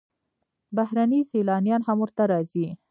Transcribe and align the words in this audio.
بهرني 0.77 1.19
سیلانیان 1.31 1.81
هم 1.87 1.97
ورته 2.01 2.23
راځي. 2.31 2.67